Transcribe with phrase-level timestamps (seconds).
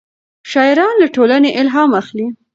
[0.51, 2.27] شاعران له ټولنې الهام اخلي.